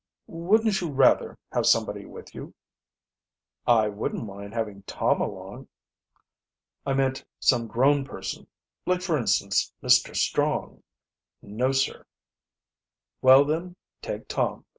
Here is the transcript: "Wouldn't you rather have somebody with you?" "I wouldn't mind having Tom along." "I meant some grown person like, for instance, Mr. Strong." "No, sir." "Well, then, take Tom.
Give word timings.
"Wouldn't 0.25 0.81
you 0.81 0.89
rather 0.89 1.37
have 1.51 1.67
somebody 1.67 2.07
with 2.07 2.33
you?" 2.33 2.55
"I 3.67 3.87
wouldn't 3.87 4.25
mind 4.25 4.51
having 4.55 4.81
Tom 4.87 5.21
along." 5.21 5.67
"I 6.87 6.93
meant 6.93 7.23
some 7.39 7.67
grown 7.67 8.03
person 8.03 8.47
like, 8.87 9.03
for 9.03 9.15
instance, 9.15 9.71
Mr. 9.83 10.15
Strong." 10.15 10.81
"No, 11.43 11.71
sir." 11.71 12.07
"Well, 13.21 13.45
then, 13.45 13.75
take 14.01 14.27
Tom. 14.27 14.65